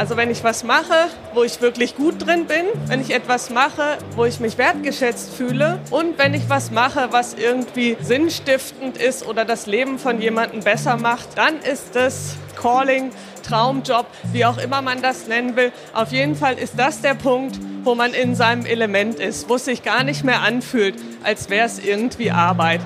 Also 0.00 0.16
wenn 0.16 0.30
ich 0.30 0.42
was 0.42 0.64
mache, 0.64 1.08
wo 1.34 1.42
ich 1.42 1.60
wirklich 1.60 1.94
gut 1.94 2.26
drin 2.26 2.46
bin, 2.46 2.64
wenn 2.86 3.02
ich 3.02 3.10
etwas 3.10 3.50
mache, 3.50 3.98
wo 4.16 4.24
ich 4.24 4.40
mich 4.40 4.56
wertgeschätzt 4.56 5.34
fühle 5.34 5.78
und 5.90 6.16
wenn 6.16 6.32
ich 6.32 6.48
was 6.48 6.70
mache, 6.70 7.08
was 7.10 7.34
irgendwie 7.34 7.98
sinnstiftend 8.00 8.96
ist 8.96 9.26
oder 9.26 9.44
das 9.44 9.66
Leben 9.66 9.98
von 9.98 10.22
jemandem 10.22 10.60
besser 10.60 10.96
macht, 10.96 11.36
dann 11.36 11.58
ist 11.60 11.94
das 11.94 12.36
Calling, 12.58 13.10
Traumjob, 13.42 14.06
wie 14.32 14.46
auch 14.46 14.56
immer 14.56 14.80
man 14.80 15.02
das 15.02 15.28
nennen 15.28 15.54
will. 15.54 15.70
Auf 15.92 16.12
jeden 16.12 16.34
Fall 16.34 16.58
ist 16.58 16.78
das 16.78 17.02
der 17.02 17.14
Punkt, 17.14 17.58
wo 17.84 17.94
man 17.94 18.14
in 18.14 18.34
seinem 18.34 18.64
Element 18.64 19.16
ist, 19.16 19.50
wo 19.50 19.56
es 19.56 19.66
sich 19.66 19.82
gar 19.82 20.02
nicht 20.02 20.24
mehr 20.24 20.40
anfühlt, 20.40 20.94
als 21.22 21.50
wäre 21.50 21.66
es 21.66 21.78
irgendwie 21.78 22.30
Arbeit. 22.30 22.80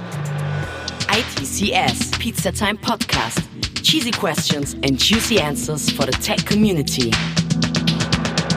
ITCS, 1.12 2.10
Pizza 2.18 2.50
Time 2.50 2.74
Podcast. 2.74 3.53
Cheesy 3.84 4.12
questions 4.12 4.72
and 4.82 4.98
juicy 4.98 5.38
answers 5.38 5.90
for 5.90 6.06
the 6.06 6.12
tech 6.12 6.46
community. 6.46 7.10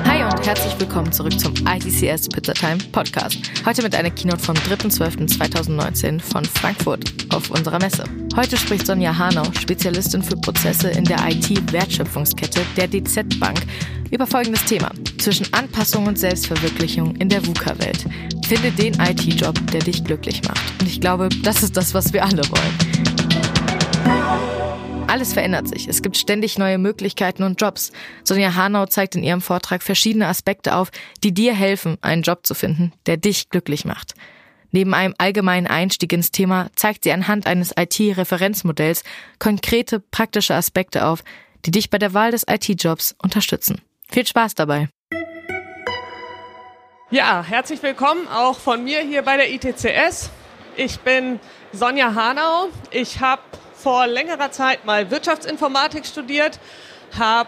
Hi 0.06 0.24
und 0.24 0.48
herzlich 0.48 0.80
willkommen 0.80 1.12
zurück 1.12 1.38
zum 1.38 1.54
ITCS 1.68 2.30
Pizza 2.30 2.54
Time 2.54 2.78
Podcast. 2.94 3.38
Heute 3.66 3.84
mit 3.84 3.94
einer 3.94 4.10
Keynote 4.10 4.40
vom 4.40 4.56
3.12.2019 4.56 6.22
von 6.22 6.46
Frankfurt 6.46 7.12
auf 7.34 7.52
unserer 7.52 7.78
Messe. 7.78 8.06
Heute 8.38 8.56
spricht 8.56 8.88
Sonja 8.88 9.18
Hanau, 9.18 9.44
Spezialistin 9.60 10.24
für 10.24 10.38
Prozesse 10.38 10.92
in 10.92 11.04
der 11.04 11.20
IT-Wertschöpfungskette 11.28 12.62
der 12.78 12.88
DZ 12.88 13.38
Bank, 13.38 13.60
über 14.12 14.26
folgendes 14.26 14.64
Thema. 14.64 14.92
Zwischen 15.18 15.54
Anpassung 15.54 16.08
und 16.08 16.18
Selbstverwirklichung 16.18 17.18
in 17.18 17.28
der 17.28 17.46
VUCA-Welt. 17.46 18.06
Finde 18.48 18.72
den 18.72 18.94
IT-Job, 18.94 19.60
der 19.74 19.82
dich 19.82 20.06
glücklich 20.06 20.42
macht. 20.48 20.64
Und 20.80 20.88
ich 20.88 21.02
glaube, 21.02 21.28
das 21.44 21.64
ist 21.64 21.76
das, 21.76 21.94
was 21.94 22.14
wir 22.14 22.24
alle 22.24 22.44
wollen. 22.50 22.98
Alles 25.08 25.32
verändert 25.32 25.70
sich. 25.70 25.88
Es 25.88 26.02
gibt 26.02 26.18
ständig 26.18 26.58
neue 26.58 26.78
Möglichkeiten 26.78 27.44
und 27.44 27.62
Jobs. 27.62 27.94
Sonja 28.26 28.56
Hanau 28.56 28.88
zeigt 28.88 29.16
in 29.16 29.24
ihrem 29.24 29.40
Vortrag 29.40 29.82
verschiedene 29.82 30.28
Aspekte 30.28 30.76
auf, 30.76 30.92
die 31.24 31.34
dir 31.34 31.54
helfen, 31.54 31.98
einen 32.02 32.24
Job 32.24 32.46
zu 32.46 32.54
finden, 32.54 32.92
der 33.06 33.16
dich 33.16 33.50
glücklich 33.50 33.86
macht. 33.86 34.16
Neben 34.72 34.94
einem 34.94 35.16
allgemeinen 35.18 35.66
Einstieg 35.66 36.12
ins 36.12 36.32
Thema 36.32 36.70
zeigt 36.76 37.06
sie 37.06 37.14
anhand 37.14 37.48
eines 37.48 37.74
IT-Referenzmodells 37.80 39.04
konkrete 39.40 40.02
praktische 40.02 40.56
Aspekte 40.56 41.06
auf, 41.06 41.24
die 41.66 41.72
dich 41.72 41.90
bei 41.90 42.00
der 42.00 42.14
Wahl 42.14 42.32
des 42.32 42.44
IT-Jobs 42.46 43.16
unterstützen. 43.24 43.82
Viel 44.10 44.28
Spaß 44.28 44.56
dabei! 44.56 44.90
Ja, 47.12 47.46
herzlich 47.48 47.82
willkommen 47.82 48.28
auch 48.28 48.60
von 48.60 48.84
mir 48.84 49.00
hier 49.00 49.22
bei 49.22 49.38
der 49.38 49.50
ITCS. 49.54 50.30
Ich 50.76 51.00
bin 51.00 51.40
Sonja 51.72 52.14
Hanau. 52.14 52.68
Ich 52.92 53.22
habe 53.22 53.42
vor 53.88 54.06
längerer 54.06 54.52
Zeit 54.52 54.84
mal 54.84 55.10
Wirtschaftsinformatik 55.12 56.06
studiert, 56.06 56.60
habe 57.18 57.48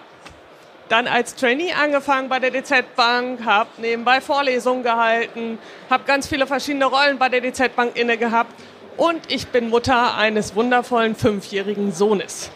dann 0.87 1.05
als 1.05 1.35
Trainee 1.35 1.73
angefangen 1.73 2.29
bei 2.29 2.39
der 2.39 2.49
DZ 2.49 2.95
Bank, 2.95 3.43
habe 3.43 3.69
nebenbei 3.75 4.21
Vorlesungen 4.21 4.81
gehalten, 4.81 5.59
habe 5.89 6.05
ganz 6.05 6.29
viele 6.29 6.47
verschiedene 6.47 6.85
Rollen 6.85 7.17
bei 7.17 7.27
der 7.27 7.41
DZ 7.41 7.75
Bank 7.75 7.97
inne 7.97 8.17
gehabt 8.17 8.53
und 8.95 9.19
ich 9.29 9.49
bin 9.49 9.67
Mutter 9.67 10.15
eines 10.15 10.55
wundervollen 10.55 11.13
fünfjährigen 11.13 11.91
Sohnes. 11.91 12.51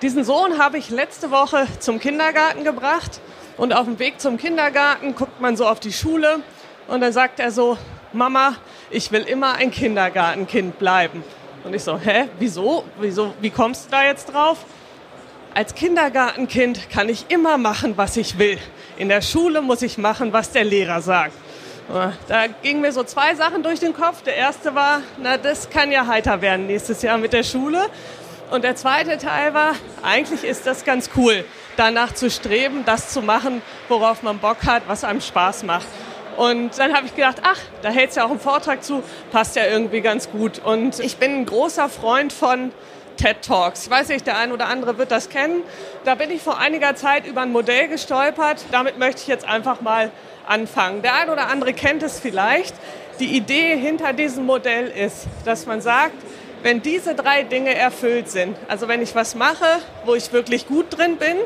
Diesen 0.00 0.24
Sohn 0.24 0.56
habe 0.56 0.78
ich 0.78 0.88
letzte 0.88 1.30
Woche 1.30 1.66
zum 1.78 2.00
Kindergarten 2.00 2.64
gebracht 2.64 3.20
und 3.58 3.74
auf 3.74 3.84
dem 3.84 3.98
Weg 3.98 4.18
zum 4.18 4.38
Kindergarten 4.38 5.14
guckt 5.14 5.42
man 5.42 5.58
so 5.58 5.66
auf 5.66 5.78
die 5.78 5.92
Schule 5.92 6.40
und 6.88 7.02
dann 7.02 7.12
sagt 7.12 7.38
er 7.38 7.50
so, 7.50 7.76
Mama, 8.14 8.54
ich 8.88 9.12
will 9.12 9.24
immer 9.24 9.56
ein 9.56 9.70
Kindergartenkind 9.70 10.78
bleiben. 10.78 11.22
Und 11.66 11.74
ich 11.74 11.82
so, 11.82 11.98
hä, 11.98 12.28
wieso? 12.38 12.84
wieso? 13.00 13.34
Wie 13.40 13.50
kommst 13.50 13.86
du 13.86 13.90
da 13.90 14.04
jetzt 14.04 14.26
drauf? 14.32 14.58
Als 15.52 15.74
Kindergartenkind 15.74 16.90
kann 16.90 17.08
ich 17.08 17.24
immer 17.28 17.58
machen, 17.58 17.96
was 17.96 18.16
ich 18.16 18.38
will. 18.38 18.58
In 18.98 19.08
der 19.08 19.20
Schule 19.20 19.62
muss 19.62 19.82
ich 19.82 19.98
machen, 19.98 20.32
was 20.32 20.52
der 20.52 20.62
Lehrer 20.62 21.00
sagt. 21.00 21.32
Da 22.28 22.46
gingen 22.62 22.82
mir 22.82 22.92
so 22.92 23.02
zwei 23.02 23.34
Sachen 23.34 23.64
durch 23.64 23.80
den 23.80 23.94
Kopf. 23.94 24.22
Der 24.22 24.36
erste 24.36 24.76
war, 24.76 25.00
na, 25.20 25.38
das 25.38 25.68
kann 25.68 25.90
ja 25.90 26.06
heiter 26.06 26.40
werden 26.40 26.68
nächstes 26.68 27.02
Jahr 27.02 27.18
mit 27.18 27.32
der 27.32 27.42
Schule. 27.42 27.86
Und 28.52 28.62
der 28.62 28.76
zweite 28.76 29.18
Teil 29.18 29.52
war, 29.52 29.72
eigentlich 30.04 30.44
ist 30.44 30.68
das 30.68 30.84
ganz 30.84 31.10
cool, 31.16 31.44
danach 31.76 32.14
zu 32.14 32.30
streben, 32.30 32.84
das 32.86 33.12
zu 33.12 33.22
machen, 33.22 33.60
worauf 33.88 34.22
man 34.22 34.38
Bock 34.38 34.58
hat, 34.66 34.84
was 34.86 35.02
einem 35.02 35.20
Spaß 35.20 35.64
macht. 35.64 35.86
Und 36.36 36.78
dann 36.78 36.94
habe 36.94 37.06
ich 37.06 37.14
gedacht, 37.14 37.38
ach, 37.42 37.58
da 37.82 37.88
hält 37.88 38.10
es 38.10 38.16
ja 38.16 38.24
auch 38.24 38.30
einen 38.30 38.40
Vortrag 38.40 38.84
zu, 38.84 39.02
passt 39.32 39.56
ja 39.56 39.64
irgendwie 39.66 40.00
ganz 40.00 40.30
gut. 40.30 40.60
Und 40.64 41.00
ich 41.00 41.16
bin 41.16 41.32
ein 41.32 41.46
großer 41.46 41.88
Freund 41.88 42.32
von 42.32 42.72
TED 43.16 43.42
Talks. 43.42 43.84
Ich 43.84 43.90
weiß 43.90 44.08
nicht, 44.08 44.26
der 44.26 44.36
ein 44.38 44.52
oder 44.52 44.66
andere 44.68 44.98
wird 44.98 45.10
das 45.10 45.30
kennen. 45.30 45.62
Da 46.04 46.14
bin 46.14 46.30
ich 46.30 46.42
vor 46.42 46.58
einiger 46.58 46.94
Zeit 46.94 47.26
über 47.26 47.42
ein 47.42 47.52
Modell 47.52 47.88
gestolpert. 47.88 48.64
Damit 48.70 48.98
möchte 48.98 49.22
ich 49.22 49.26
jetzt 49.26 49.46
einfach 49.46 49.80
mal 49.80 50.10
anfangen. 50.46 51.02
Der 51.02 51.14
ein 51.14 51.30
oder 51.30 51.48
andere 51.48 51.72
kennt 51.72 52.02
es 52.02 52.20
vielleicht. 52.20 52.74
Die 53.18 53.36
Idee 53.36 53.76
hinter 53.76 54.12
diesem 54.12 54.44
Modell 54.44 54.88
ist, 54.88 55.26
dass 55.46 55.66
man 55.66 55.80
sagt, 55.80 56.14
wenn 56.62 56.82
diese 56.82 57.14
drei 57.14 57.42
Dinge 57.44 57.74
erfüllt 57.74 58.28
sind, 58.28 58.56
also 58.68 58.88
wenn 58.88 59.00
ich 59.00 59.14
was 59.14 59.34
mache, 59.34 59.78
wo 60.04 60.14
ich 60.14 60.32
wirklich 60.32 60.66
gut 60.66 60.86
drin 60.96 61.16
bin, 61.16 61.36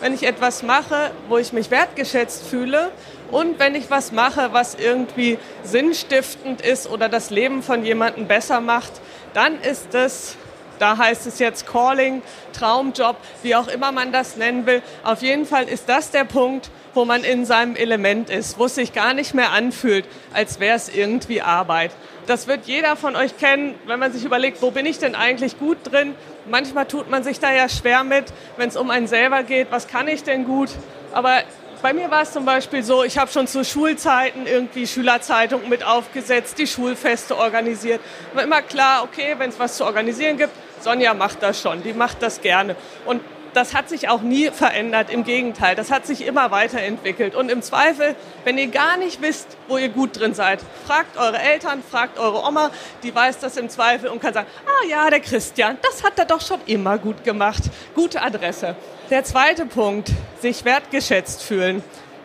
wenn 0.00 0.14
ich 0.14 0.24
etwas 0.24 0.62
mache, 0.62 1.10
wo 1.28 1.38
ich 1.38 1.52
mich 1.52 1.70
wertgeschätzt 1.70 2.46
fühle 2.46 2.90
und 3.30 3.58
wenn 3.58 3.74
ich 3.74 3.90
was 3.90 4.12
mache, 4.12 4.52
was 4.52 4.74
irgendwie 4.74 5.38
sinnstiftend 5.62 6.60
ist 6.60 6.88
oder 6.88 7.08
das 7.08 7.30
Leben 7.30 7.62
von 7.62 7.84
jemandem 7.84 8.26
besser 8.26 8.60
macht, 8.60 8.92
dann 9.34 9.60
ist 9.60 9.94
es, 9.94 10.36
da 10.78 10.96
heißt 10.96 11.26
es 11.26 11.38
jetzt 11.38 11.66
Calling, 11.66 12.22
Traumjob, 12.52 13.16
wie 13.42 13.54
auch 13.54 13.68
immer 13.68 13.92
man 13.92 14.12
das 14.12 14.36
nennen 14.36 14.66
will. 14.66 14.82
Auf 15.04 15.22
jeden 15.22 15.44
Fall 15.44 15.68
ist 15.68 15.88
das 15.88 16.10
der 16.10 16.24
Punkt, 16.24 16.70
wo 16.94 17.04
man 17.04 17.22
in 17.22 17.44
seinem 17.44 17.76
Element 17.76 18.30
ist, 18.30 18.58
wo 18.58 18.64
es 18.64 18.74
sich 18.74 18.92
gar 18.92 19.12
nicht 19.14 19.34
mehr 19.34 19.52
anfühlt, 19.52 20.04
als 20.32 20.58
wäre 20.58 20.76
es 20.76 20.88
irgendwie 20.88 21.42
Arbeit. 21.42 21.92
Das 22.26 22.46
wird 22.46 22.66
jeder 22.66 22.96
von 22.96 23.16
euch 23.16 23.36
kennen, 23.38 23.74
wenn 23.86 23.98
man 23.98 24.12
sich 24.12 24.24
überlegt, 24.24 24.60
wo 24.62 24.70
bin 24.70 24.86
ich 24.86 24.98
denn 24.98 25.14
eigentlich 25.14 25.58
gut 25.58 25.78
drin? 25.84 26.14
Manchmal 26.46 26.86
tut 26.86 27.10
man 27.10 27.22
sich 27.22 27.40
da 27.40 27.52
ja 27.52 27.68
schwer 27.68 28.04
mit, 28.04 28.24
wenn 28.56 28.68
es 28.68 28.76
um 28.76 28.90
einen 28.90 29.06
selber 29.06 29.42
geht, 29.42 29.68
was 29.70 29.86
kann 29.86 30.08
ich 30.08 30.24
denn 30.24 30.44
gut? 30.44 30.70
Aber 31.12 31.42
bei 31.82 31.92
mir 31.92 32.10
war 32.10 32.22
es 32.22 32.32
zum 32.32 32.44
Beispiel 32.44 32.82
so, 32.82 33.04
ich 33.04 33.18
habe 33.18 33.30
schon 33.30 33.46
zu 33.46 33.64
Schulzeiten 33.64 34.46
irgendwie 34.46 34.86
Schülerzeitungen 34.86 35.68
mit 35.68 35.84
aufgesetzt, 35.84 36.58
die 36.58 36.66
Schulfeste 36.66 37.36
organisiert. 37.36 38.00
War 38.34 38.42
immer 38.42 38.62
klar, 38.62 39.04
okay, 39.04 39.34
wenn 39.38 39.50
es 39.50 39.58
was 39.58 39.76
zu 39.76 39.84
organisieren 39.84 40.36
gibt, 40.36 40.52
Sonja 40.80 41.14
macht 41.14 41.42
das 41.42 41.60
schon, 41.60 41.82
die 41.82 41.92
macht 41.92 42.22
das 42.22 42.40
gerne. 42.40 42.76
Und 43.04 43.20
das 43.54 43.74
hat 43.74 43.88
sich 43.88 44.08
auch 44.08 44.22
nie 44.22 44.50
verändert. 44.50 45.10
Im 45.10 45.24
Gegenteil, 45.24 45.74
das 45.74 45.90
hat 45.90 46.06
sich 46.06 46.26
immer 46.26 46.50
weiterentwickelt. 46.50 47.34
Und 47.34 47.50
im 47.50 47.62
Zweifel, 47.62 48.14
wenn 48.44 48.58
ihr 48.58 48.68
gar 48.68 48.96
nicht 48.96 49.22
wisst, 49.22 49.56
wo 49.68 49.78
ihr 49.78 49.88
gut 49.88 50.18
drin 50.18 50.34
seid, 50.34 50.60
fragt 50.86 51.16
eure 51.16 51.38
Eltern, 51.38 51.82
fragt 51.88 52.18
eure 52.18 52.46
Oma, 52.46 52.70
die 53.02 53.14
weiß 53.14 53.38
das 53.38 53.56
im 53.56 53.68
Zweifel 53.68 54.10
und 54.10 54.20
kann 54.20 54.34
sagen, 54.34 54.48
ah 54.66 54.86
ja, 54.88 55.10
der 55.10 55.20
Christian, 55.20 55.78
das 55.82 56.04
hat 56.04 56.18
er 56.18 56.24
doch 56.24 56.40
schon 56.40 56.60
immer 56.66 56.98
gut 56.98 57.24
gemacht. 57.24 57.62
Gute 57.94 58.22
Adresse. 58.22 58.76
Der 59.10 59.24
zweite 59.24 59.66
Punkt, 59.66 60.10
sich 60.40 60.64
wertgeschätzt 60.64 61.42
fühlen. 61.42 61.82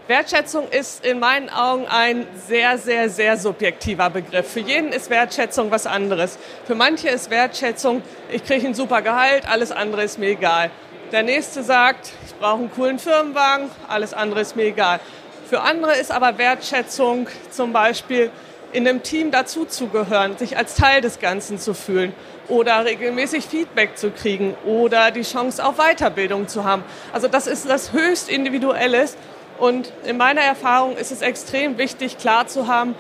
Wertschätzung 0.08 0.68
ist 0.68 1.06
in 1.06 1.20
meinen 1.20 1.50
Augen 1.50 1.88
ein 1.88 2.28
sehr, 2.48 2.78
sehr, 2.78 3.10
sehr 3.10 3.38
subjektiver 3.38 4.10
Begriff. 4.10 4.52
Für 4.52 4.60
jeden 4.60 4.92
ist 4.92 5.10
Wertschätzung 5.10 5.72
was 5.72 5.88
anderes. 5.88 6.38
Für 6.66 6.76
manche 6.76 7.08
ist 7.08 7.30
Wertschätzung, 7.30 8.02
ich 8.30 8.44
kriege 8.44 8.68
ein 8.68 8.74
super 8.74 9.02
Gehalt, 9.02 9.48
alles 9.48 9.72
andere 9.72 10.04
ist 10.04 10.20
mir 10.20 10.32
egal. 10.32 10.72
Der 11.14 11.22
nächste 11.22 11.62
sagt, 11.62 12.12
ich 12.26 12.34
brauche 12.40 12.58
einen 12.58 12.72
coolen 12.72 12.98
Firmenwagen, 12.98 13.70
alles 13.88 14.16
andere 14.16 14.42
ist 14.42 14.56
mir 14.56 14.64
egal. 14.64 15.00
Für 15.48 15.62
andere 15.62 15.96
ist 15.96 16.12
aber 16.12 16.40
Wertschätzung 16.40 17.28
zum 17.52 17.72
Beispiel 17.72 18.32
in 18.72 18.88
einem 18.88 19.04
Team 19.04 19.30
dazuzugehören, 19.30 20.40
sich 20.40 20.58
als 20.58 20.74
Teil 20.74 21.02
des 21.02 21.20
Ganzen 21.20 21.60
zu 21.60 21.76
fühlen 21.76 22.14
oder 22.48 22.84
regelmäßig 22.84 23.46
Feedback 23.46 23.96
zu 23.96 24.10
kriegen 24.10 24.56
oder 24.66 25.12
die 25.12 25.22
Chance 25.22 25.64
auf 25.64 25.76
Weiterbildung 25.78 26.48
zu 26.48 26.64
haben. 26.64 26.84
Also 27.12 27.28
das 27.28 27.46
ist 27.46 27.70
das 27.70 27.94
höchst 27.94 28.28
Individuelles 28.28 29.16
und 29.60 29.94
in 30.06 30.18
meiner 30.18 30.42
Erfahrung 30.42 30.98
ist 30.98 31.12
es 31.12 31.22
extrem 31.22 31.78
wichtig, 31.78 32.18
klar 32.18 32.48
zu 32.48 32.68
haben, 32.68 32.96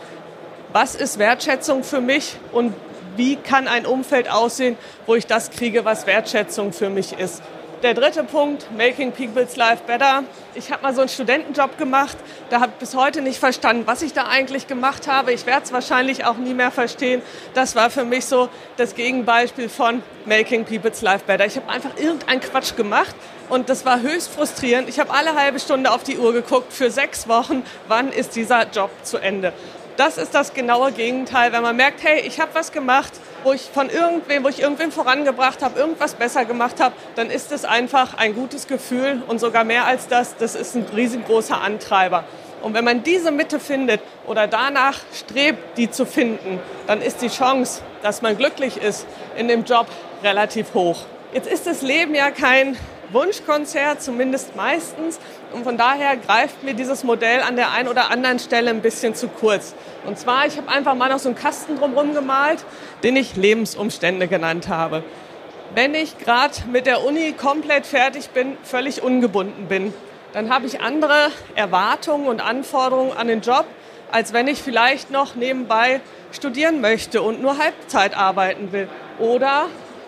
was 0.71 0.93
ist 0.93 1.17
Wertschätzung 1.17 1.83
für 1.83 1.99
mich 1.99 2.35
und 2.51 2.75
wie 3.17 3.37
kann 3.37 3.67
ein 3.67 3.87
Umfeld 3.87 4.29
aussehen, 4.29 4.77
wo 5.07 5.15
ich 5.15 5.25
das 5.25 5.49
kriege, 5.49 5.83
was 5.83 6.05
Wertschätzung 6.05 6.73
für 6.73 6.91
mich 6.91 7.17
ist. 7.17 7.41
Der 7.83 7.93
dritte 7.93 8.23
Punkt, 8.23 8.67
Making 8.77 9.11
People's 9.11 9.57
Life 9.57 9.83
Better. 9.85 10.23
Ich 10.55 10.71
habe 10.71 10.83
mal 10.83 10.95
so 10.95 11.01
einen 11.01 11.09
Studentenjob 11.09 11.77
gemacht. 11.77 12.15
Da 12.49 12.61
habe 12.61 12.71
ich 12.71 12.79
bis 12.79 12.95
heute 12.95 13.21
nicht 13.21 13.39
verstanden, 13.39 13.83
was 13.85 14.01
ich 14.01 14.13
da 14.13 14.27
eigentlich 14.29 14.67
gemacht 14.67 15.09
habe. 15.09 15.33
Ich 15.33 15.45
werde 15.45 15.63
es 15.65 15.73
wahrscheinlich 15.73 16.23
auch 16.23 16.37
nie 16.37 16.53
mehr 16.53 16.71
verstehen. 16.71 17.21
Das 17.55 17.75
war 17.75 17.89
für 17.89 18.05
mich 18.05 18.23
so 18.23 18.47
das 18.77 18.95
Gegenbeispiel 18.95 19.67
von 19.67 20.01
Making 20.25 20.63
People's 20.63 21.01
Life 21.01 21.25
Better. 21.27 21.45
Ich 21.45 21.57
habe 21.57 21.69
einfach 21.69 21.97
irgendeinen 21.97 22.39
Quatsch 22.39 22.77
gemacht 22.77 23.17
und 23.49 23.67
das 23.67 23.83
war 23.83 23.99
höchst 23.99 24.33
frustrierend. 24.33 24.87
Ich 24.87 24.97
habe 24.97 25.11
alle 25.11 25.35
halbe 25.35 25.59
Stunde 25.59 25.91
auf 25.91 26.03
die 26.03 26.17
Uhr 26.17 26.31
geguckt 26.31 26.71
für 26.71 26.89
sechs 26.89 27.27
Wochen. 27.27 27.63
Wann 27.89 28.13
ist 28.13 28.37
dieser 28.37 28.65
Job 28.69 28.91
zu 29.03 29.17
Ende? 29.17 29.51
Das 29.95 30.17
ist 30.17 30.33
das 30.33 30.55
genaue 30.55 30.91
Gegenteil, 30.91 31.51
wenn 31.51 31.61
man 31.61 31.75
merkt, 31.75 32.03
hey, 32.03 32.21
ich 32.21 32.39
habe 32.39 32.55
was 32.55 32.71
gemacht, 32.71 33.13
wo 33.43 33.53
ich 33.53 33.61
von 33.61 33.89
irgendwem, 33.89 34.43
wo 34.43 34.47
ich 34.47 34.59
irgendwem 34.59 34.91
vorangebracht 34.91 35.61
habe, 35.61 35.79
irgendwas 35.79 36.15
besser 36.15 36.45
gemacht 36.45 36.79
habe, 36.79 36.95
dann 37.15 37.29
ist 37.29 37.51
es 37.51 37.63
einfach 37.63 38.17
ein 38.17 38.33
gutes 38.33 38.67
Gefühl 38.67 39.21
und 39.27 39.39
sogar 39.39 39.63
mehr 39.63 39.85
als 39.85 40.07
das, 40.07 40.35
das 40.37 40.55
ist 40.55 40.75
ein 40.75 40.85
riesengroßer 40.95 41.61
Antreiber. 41.61 42.23
Und 42.63 42.73
wenn 42.73 42.85
man 42.85 43.03
diese 43.03 43.29
Mitte 43.31 43.59
findet 43.59 44.01
oder 44.25 44.47
danach 44.47 44.99
strebt, 45.13 45.77
die 45.77 45.91
zu 45.91 46.05
finden, 46.05 46.59
dann 46.87 47.01
ist 47.01 47.21
die 47.21 47.27
Chance, 47.27 47.81
dass 48.01 48.21
man 48.21 48.37
glücklich 48.37 48.77
ist 48.77 49.05
in 49.37 49.47
dem 49.47 49.63
Job 49.63 49.85
relativ 50.23 50.73
hoch. 50.73 51.01
Jetzt 51.33 51.47
ist 51.47 51.67
das 51.67 51.81
Leben 51.81 52.15
ja 52.15 52.31
kein 52.31 52.77
Wunschkonzert, 53.13 54.01
zumindest 54.01 54.55
meistens. 54.55 55.19
Und 55.53 55.63
von 55.63 55.77
daher 55.77 56.17
greift 56.17 56.63
mir 56.63 56.73
dieses 56.73 57.03
Modell 57.03 57.41
an 57.41 57.55
der 57.55 57.71
einen 57.71 57.87
oder 57.87 58.09
anderen 58.11 58.39
Stelle 58.39 58.69
ein 58.69 58.81
bisschen 58.81 59.15
zu 59.15 59.27
kurz. 59.27 59.75
Und 60.05 60.17
zwar, 60.17 60.47
ich 60.47 60.57
habe 60.57 60.69
einfach 60.69 60.95
mal 60.95 61.09
noch 61.09 61.19
so 61.19 61.29
einen 61.29 61.37
Kasten 61.37 61.77
drumherum 61.77 62.13
gemalt, 62.13 62.65
den 63.03 63.15
ich 63.15 63.35
Lebensumstände 63.35 64.27
genannt 64.27 64.67
habe. 64.67 65.03
Wenn 65.75 65.95
ich 65.95 66.17
gerade 66.17 66.53
mit 66.71 66.85
der 66.85 67.03
Uni 67.03 67.33
komplett 67.33 67.85
fertig 67.85 68.29
bin, 68.29 68.57
völlig 68.63 69.01
ungebunden 69.01 69.67
bin, 69.67 69.93
dann 70.33 70.53
habe 70.53 70.65
ich 70.65 70.81
andere 70.81 71.31
Erwartungen 71.55 72.27
und 72.27 72.41
Anforderungen 72.41 73.15
an 73.15 73.27
den 73.27 73.41
Job, 73.41 73.65
als 74.11 74.33
wenn 74.33 74.47
ich 74.47 74.61
vielleicht 74.61 75.11
noch 75.11 75.35
nebenbei 75.35 76.01
studieren 76.31 76.81
möchte 76.81 77.21
und 77.21 77.41
nur 77.41 77.57
Halbzeit 77.57 78.17
arbeiten 78.17 78.71
will. 78.71 78.87
Oder 79.19 79.67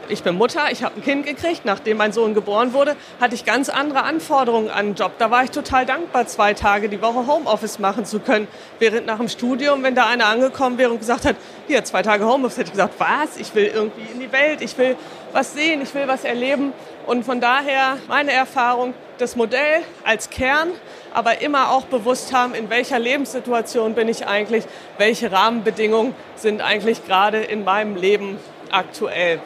ich 0.09 0.23
bin 0.23 0.35
Mutter, 0.35 0.71
ich 0.71 0.83
habe 0.83 0.95
ein 0.95 1.03
Kind 1.03 1.25
gekriegt, 1.25 1.65
nachdem 1.65 1.97
mein 1.97 2.11
Sohn 2.11 2.33
geboren 2.33 2.73
wurde, 2.73 2.95
hatte 3.19 3.35
ich 3.35 3.45
ganz 3.45 3.69
andere 3.69 4.03
Anforderungen 4.03 4.69
an 4.69 4.87
den 4.87 4.95
Job. 4.95 5.13
Da 5.17 5.31
war 5.31 5.43
ich 5.43 5.51
total 5.51 5.85
dankbar, 5.85 6.27
zwei 6.27 6.53
Tage 6.53 6.89
die 6.89 7.01
Woche 7.01 7.27
Homeoffice 7.27 7.79
machen 7.79 8.05
zu 8.05 8.19
können. 8.19 8.47
Während 8.79 9.05
nach 9.05 9.17
dem 9.17 9.29
Studium, 9.29 9.83
wenn 9.83 9.95
da 9.95 10.07
einer 10.07 10.27
angekommen 10.27 10.77
wäre 10.77 10.91
und 10.91 10.99
gesagt 10.99 11.25
hat, 11.25 11.35
hier, 11.67 11.83
zwei 11.83 12.01
Tage 12.01 12.25
Homeoffice, 12.25 12.57
hätte 12.57 12.67
ich 12.67 12.73
gesagt, 12.73 12.95
was? 12.97 13.37
Ich 13.37 13.53
will 13.55 13.65
irgendwie 13.65 14.05
in 14.11 14.19
die 14.19 14.31
Welt, 14.31 14.61
ich 14.61 14.77
will 14.77 14.95
was 15.31 15.53
sehen, 15.53 15.81
ich 15.81 15.93
will 15.93 16.07
was 16.07 16.23
erleben. 16.23 16.73
Und 17.05 17.23
von 17.23 17.39
daher 17.39 17.97
meine 18.07 18.31
Erfahrung, 18.31 18.93
das 19.17 19.35
Modell 19.35 19.81
als 20.03 20.29
Kern, 20.29 20.69
aber 21.13 21.41
immer 21.41 21.71
auch 21.71 21.85
bewusst 21.85 22.33
haben, 22.33 22.53
in 22.53 22.69
welcher 22.69 22.99
Lebenssituation 22.99 23.93
bin 23.93 24.07
ich 24.07 24.27
eigentlich, 24.27 24.65
welche 24.97 25.31
Rahmenbedingungen 25.31 26.15
sind 26.35 26.61
eigentlich 26.61 27.05
gerade 27.05 27.39
in 27.39 27.63
meinem 27.63 27.95
Leben 27.95 28.37
aktuell. 28.71 29.39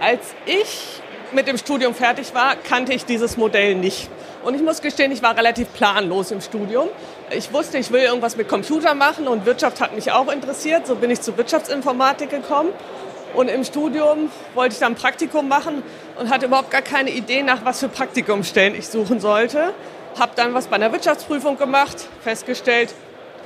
Als 0.00 0.34
ich 0.44 1.00
mit 1.32 1.48
dem 1.48 1.56
Studium 1.56 1.94
fertig 1.94 2.34
war, 2.34 2.54
kannte 2.56 2.92
ich 2.92 3.06
dieses 3.06 3.38
Modell 3.38 3.74
nicht. 3.74 4.10
Und 4.44 4.54
ich 4.54 4.60
muss 4.60 4.82
gestehen, 4.82 5.10
ich 5.10 5.22
war 5.22 5.36
relativ 5.36 5.72
planlos 5.72 6.30
im 6.30 6.42
Studium. 6.42 6.88
Ich 7.30 7.52
wusste, 7.52 7.78
ich 7.78 7.90
will 7.90 8.02
irgendwas 8.02 8.36
mit 8.36 8.46
Computer 8.46 8.94
machen 8.94 9.26
und 9.26 9.46
Wirtschaft 9.46 9.80
hat 9.80 9.94
mich 9.94 10.12
auch 10.12 10.30
interessiert. 10.30 10.86
So 10.86 10.96
bin 10.96 11.10
ich 11.10 11.22
zur 11.22 11.36
Wirtschaftsinformatik 11.38 12.28
gekommen. 12.28 12.68
Und 13.34 13.48
im 13.48 13.64
Studium 13.64 14.30
wollte 14.54 14.74
ich 14.74 14.78
dann 14.78 14.92
ein 14.92 14.96
Praktikum 14.96 15.48
machen 15.48 15.82
und 16.18 16.30
hatte 16.30 16.46
überhaupt 16.46 16.70
gar 16.70 16.82
keine 16.82 17.10
Idee, 17.10 17.42
nach 17.42 17.64
was 17.64 17.80
für 17.80 17.88
Praktikumstellen 17.88 18.74
ich 18.74 18.88
suchen 18.88 19.18
sollte. 19.18 19.72
Habe 20.18 20.32
dann 20.36 20.52
was 20.52 20.66
bei 20.66 20.76
einer 20.76 20.92
Wirtschaftsprüfung 20.92 21.56
gemacht, 21.56 22.06
festgestellt, 22.22 22.94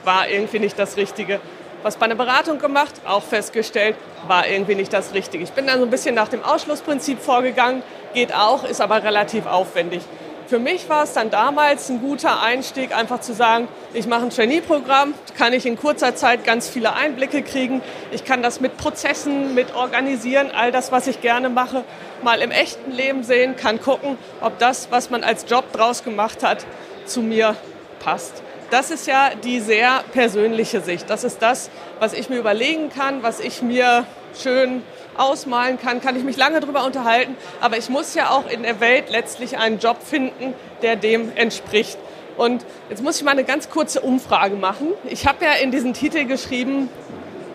war 0.04 0.28
irgendwie 0.28 0.58
nicht 0.58 0.78
das 0.78 0.96
Richtige 0.96 1.40
was 1.82 1.96
bei 1.96 2.06
einer 2.06 2.14
Beratung 2.14 2.58
gemacht, 2.58 2.94
auch 3.06 3.22
festgestellt, 3.22 3.96
war 4.26 4.46
irgendwie 4.46 4.74
nicht 4.74 4.92
das 4.92 5.14
Richtige. 5.14 5.42
Ich 5.44 5.52
bin 5.52 5.66
dann 5.66 5.78
so 5.78 5.84
ein 5.84 5.90
bisschen 5.90 6.14
nach 6.14 6.28
dem 6.28 6.44
Ausschlussprinzip 6.44 7.20
vorgegangen, 7.20 7.82
geht 8.14 8.34
auch, 8.34 8.64
ist 8.64 8.80
aber 8.80 9.02
relativ 9.02 9.46
aufwendig. 9.46 10.02
Für 10.46 10.58
mich 10.58 10.88
war 10.88 11.04
es 11.04 11.12
dann 11.12 11.30
damals 11.30 11.88
ein 11.90 12.00
guter 12.00 12.42
Einstieg, 12.42 12.94
einfach 12.94 13.20
zu 13.20 13.32
sagen, 13.32 13.68
ich 13.94 14.08
mache 14.08 14.22
ein 14.22 14.30
Trainee-Programm, 14.30 15.14
kann 15.38 15.52
ich 15.52 15.64
in 15.64 15.78
kurzer 15.78 16.16
Zeit 16.16 16.44
ganz 16.44 16.68
viele 16.68 16.94
Einblicke 16.94 17.42
kriegen. 17.42 17.82
Ich 18.10 18.24
kann 18.24 18.42
das 18.42 18.60
mit 18.60 18.76
Prozessen, 18.76 19.54
mit 19.54 19.76
Organisieren, 19.76 20.50
all 20.50 20.72
das, 20.72 20.90
was 20.90 21.06
ich 21.06 21.20
gerne 21.20 21.50
mache, 21.50 21.84
mal 22.22 22.42
im 22.42 22.50
echten 22.50 22.90
Leben 22.90 23.22
sehen, 23.22 23.54
kann 23.54 23.80
gucken, 23.80 24.18
ob 24.40 24.58
das, 24.58 24.88
was 24.90 25.08
man 25.08 25.22
als 25.22 25.46
Job 25.48 25.72
draus 25.72 26.02
gemacht 26.02 26.42
hat, 26.42 26.66
zu 27.06 27.22
mir 27.22 27.54
passt 28.00 28.42
das 28.70 28.90
ist 28.90 29.06
ja 29.06 29.30
die 29.34 29.60
sehr 29.60 30.04
persönliche 30.12 30.80
Sicht. 30.80 31.10
Das 31.10 31.24
ist 31.24 31.40
das, 31.42 31.70
was 31.98 32.12
ich 32.12 32.28
mir 32.28 32.38
überlegen 32.38 32.90
kann, 32.90 33.22
was 33.22 33.40
ich 33.40 33.62
mir 33.62 34.06
schön 34.40 34.82
ausmalen 35.16 35.78
kann, 35.78 36.00
kann 36.00 36.16
ich 36.16 36.24
mich 36.24 36.36
lange 36.36 36.60
darüber 36.60 36.84
unterhalten. 36.84 37.36
Aber 37.60 37.76
ich 37.76 37.88
muss 37.88 38.14
ja 38.14 38.30
auch 38.30 38.48
in 38.48 38.62
der 38.62 38.80
Welt 38.80 39.10
letztlich 39.10 39.58
einen 39.58 39.78
Job 39.78 39.98
finden, 40.02 40.54
der 40.82 40.96
dem 40.96 41.32
entspricht. 41.36 41.98
Und 42.36 42.64
jetzt 42.88 43.02
muss 43.02 43.18
ich 43.18 43.24
mal 43.24 43.32
eine 43.32 43.44
ganz 43.44 43.68
kurze 43.68 44.00
Umfrage 44.00 44.56
machen. 44.56 44.88
Ich 45.04 45.26
habe 45.26 45.44
ja 45.44 45.52
in 45.54 45.70
diesen 45.70 45.92
Titel 45.92 46.24
geschrieben, 46.24 46.88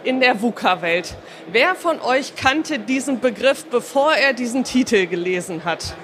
in 0.03 0.19
der 0.19 0.41
VUCA-Welt. 0.41 1.15
Wer 1.51 1.73
von 1.73 1.99
euch 2.01 2.35
kannte 2.35 2.77
diesen 2.77 3.19
Begriff, 3.19 3.65
bevor 3.65 4.13
er 4.13 4.33
diesen 4.33 4.63
Titel 4.63 5.07
gelesen 5.07 5.65
hat? 5.65 5.95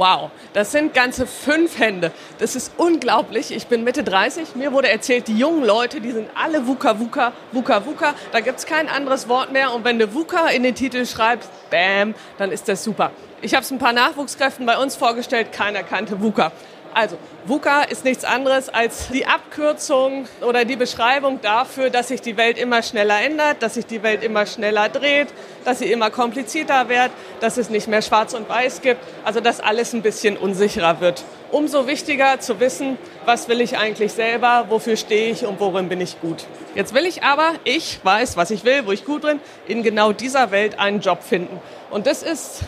Wow, 0.00 0.30
das 0.54 0.72
sind 0.72 0.94
ganze 0.94 1.26
fünf 1.26 1.78
Hände. 1.78 2.10
Das 2.38 2.56
ist 2.56 2.72
unglaublich. 2.78 3.54
Ich 3.54 3.66
bin 3.66 3.84
Mitte 3.84 4.02
30. 4.02 4.56
Mir 4.56 4.72
wurde 4.72 4.88
erzählt, 4.88 5.28
die 5.28 5.36
jungen 5.36 5.62
Leute, 5.62 6.00
die 6.00 6.10
sind 6.10 6.30
alle 6.34 6.66
VUCA, 6.66 6.98
VUCA, 6.98 7.34
VUCA, 7.52 7.84
VUCA. 7.84 8.14
Da 8.32 8.40
gibt 8.40 8.60
es 8.60 8.64
kein 8.64 8.88
anderes 8.88 9.28
Wort 9.28 9.52
mehr. 9.52 9.74
Und 9.74 9.84
wenn 9.84 9.98
du 9.98 10.14
VUCA 10.14 10.48
in 10.48 10.62
den 10.62 10.74
Titel 10.74 11.04
schreibst, 11.04 11.50
bam, 11.68 12.14
dann 12.38 12.50
ist 12.50 12.66
das 12.66 12.82
super. 12.82 13.10
Ich 13.42 13.52
habe 13.52 13.62
es 13.62 13.70
ein 13.70 13.78
paar 13.78 13.92
Nachwuchskräften 13.92 14.64
bei 14.64 14.78
uns 14.78 14.96
vorgestellt. 14.96 15.52
Keiner 15.52 15.82
kannte 15.82 16.18
VUCA. 16.22 16.50
Also, 16.92 17.16
VUCA 17.46 17.82
ist 17.82 18.04
nichts 18.04 18.24
anderes 18.24 18.68
als 18.68 19.08
die 19.08 19.24
Abkürzung 19.24 20.26
oder 20.40 20.64
die 20.64 20.74
Beschreibung 20.74 21.40
dafür, 21.40 21.88
dass 21.88 22.08
sich 22.08 22.20
die 22.20 22.36
Welt 22.36 22.58
immer 22.58 22.82
schneller 22.82 23.20
ändert, 23.20 23.62
dass 23.62 23.74
sich 23.74 23.86
die 23.86 24.02
Welt 24.02 24.24
immer 24.24 24.44
schneller 24.44 24.88
dreht, 24.88 25.28
dass 25.64 25.78
sie 25.78 25.92
immer 25.92 26.10
komplizierter 26.10 26.88
wird, 26.88 27.10
dass 27.40 27.58
es 27.58 27.70
nicht 27.70 27.86
mehr 27.86 28.02
schwarz 28.02 28.34
und 28.34 28.48
weiß 28.48 28.82
gibt, 28.82 29.00
also 29.24 29.40
dass 29.40 29.60
alles 29.60 29.92
ein 29.92 30.02
bisschen 30.02 30.36
unsicherer 30.36 31.00
wird. 31.00 31.22
Umso 31.52 31.86
wichtiger 31.86 32.40
zu 32.40 32.58
wissen, 32.58 32.98
was 33.24 33.48
will 33.48 33.60
ich 33.60 33.78
eigentlich 33.78 34.12
selber, 34.12 34.66
wofür 34.68 34.96
stehe 34.96 35.30
ich 35.30 35.46
und 35.46 35.60
worin 35.60 35.88
bin 35.88 36.00
ich 36.00 36.20
gut. 36.20 36.44
Jetzt 36.74 36.92
will 36.92 37.06
ich 37.06 37.22
aber, 37.22 37.52
ich 37.64 38.00
weiß, 38.02 38.36
was 38.36 38.50
ich 38.50 38.64
will, 38.64 38.86
wo 38.86 38.92
ich 38.92 39.04
gut 39.04 39.22
bin, 39.22 39.40
in 39.68 39.82
genau 39.84 40.12
dieser 40.12 40.50
Welt 40.50 40.78
einen 40.78 41.00
Job 41.00 41.22
finden. 41.22 41.60
Und 41.90 42.06
das 42.06 42.22
ist 42.22 42.62